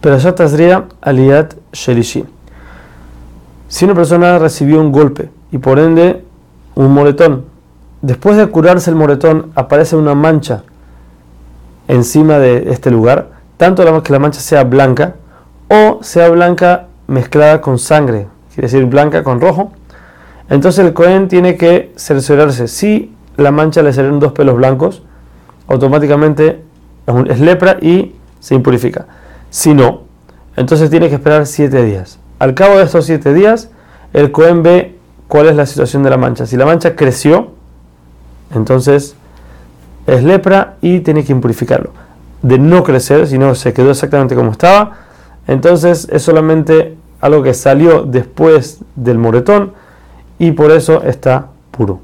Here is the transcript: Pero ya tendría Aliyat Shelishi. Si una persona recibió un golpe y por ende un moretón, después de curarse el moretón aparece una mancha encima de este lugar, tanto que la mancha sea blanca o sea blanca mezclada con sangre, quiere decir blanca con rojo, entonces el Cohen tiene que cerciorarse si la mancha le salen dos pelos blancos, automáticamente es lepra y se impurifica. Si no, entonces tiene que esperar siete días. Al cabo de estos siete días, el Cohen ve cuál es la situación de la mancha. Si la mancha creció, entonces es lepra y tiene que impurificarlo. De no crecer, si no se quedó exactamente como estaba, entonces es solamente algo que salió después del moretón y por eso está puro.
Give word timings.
Pero 0.00 0.16
ya 0.16 0.34
tendría 0.34 0.86
Aliyat 1.00 1.54
Shelishi. 1.72 2.24
Si 3.68 3.84
una 3.84 3.94
persona 3.94 4.38
recibió 4.38 4.80
un 4.80 4.90
golpe 4.92 5.30
y 5.52 5.58
por 5.58 5.78
ende 5.78 6.24
un 6.74 6.92
moretón, 6.92 7.44
después 8.02 8.36
de 8.36 8.48
curarse 8.48 8.90
el 8.90 8.96
moretón 8.96 9.52
aparece 9.54 9.96
una 9.96 10.14
mancha 10.14 10.64
encima 11.86 12.38
de 12.38 12.72
este 12.72 12.90
lugar, 12.90 13.28
tanto 13.56 14.02
que 14.02 14.12
la 14.12 14.18
mancha 14.18 14.40
sea 14.40 14.64
blanca 14.64 15.16
o 15.68 15.98
sea 16.02 16.28
blanca 16.30 16.86
mezclada 17.06 17.60
con 17.60 17.78
sangre, 17.78 18.26
quiere 18.54 18.68
decir 18.68 18.86
blanca 18.86 19.22
con 19.22 19.40
rojo, 19.40 19.72
entonces 20.48 20.84
el 20.84 20.92
Cohen 20.92 21.28
tiene 21.28 21.56
que 21.56 21.92
cerciorarse 21.96 22.66
si 22.66 23.14
la 23.36 23.50
mancha 23.50 23.82
le 23.82 23.92
salen 23.92 24.18
dos 24.18 24.32
pelos 24.32 24.56
blancos, 24.56 25.02
automáticamente 25.68 26.62
es 27.28 27.40
lepra 27.40 27.78
y 27.80 28.16
se 28.40 28.54
impurifica. 28.54 29.06
Si 29.50 29.74
no, 29.74 30.02
entonces 30.56 30.90
tiene 30.90 31.08
que 31.08 31.16
esperar 31.16 31.46
siete 31.46 31.84
días. 31.84 32.18
Al 32.38 32.54
cabo 32.54 32.78
de 32.78 32.84
estos 32.84 33.04
siete 33.04 33.34
días, 33.34 33.70
el 34.12 34.32
Cohen 34.32 34.62
ve 34.62 34.96
cuál 35.28 35.46
es 35.46 35.56
la 35.56 35.66
situación 35.66 36.02
de 36.02 36.10
la 36.10 36.16
mancha. 36.16 36.46
Si 36.46 36.56
la 36.56 36.66
mancha 36.66 36.96
creció, 36.96 37.50
entonces 38.54 39.14
es 40.06 40.24
lepra 40.24 40.76
y 40.80 41.00
tiene 41.00 41.24
que 41.24 41.32
impurificarlo. 41.32 41.90
De 42.42 42.58
no 42.58 42.82
crecer, 42.82 43.26
si 43.26 43.38
no 43.38 43.54
se 43.54 43.72
quedó 43.72 43.90
exactamente 43.90 44.34
como 44.34 44.52
estaba, 44.52 44.98
entonces 45.46 46.08
es 46.10 46.22
solamente 46.22 46.96
algo 47.20 47.42
que 47.42 47.54
salió 47.54 48.02
después 48.02 48.78
del 48.96 49.18
moretón 49.18 49.72
y 50.38 50.52
por 50.52 50.70
eso 50.70 51.02
está 51.02 51.48
puro. 51.70 52.00